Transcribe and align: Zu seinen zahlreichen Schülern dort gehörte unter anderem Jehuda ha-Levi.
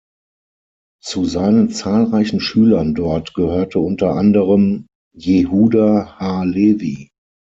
Zu 1.03 1.25
seinen 1.25 1.69
zahlreichen 1.69 2.39
Schülern 2.39 2.95
dort 2.95 3.35
gehörte 3.35 3.77
unter 3.77 4.15
anderem 4.15 4.87
Jehuda 5.15 6.17
ha-Levi. 6.19 7.11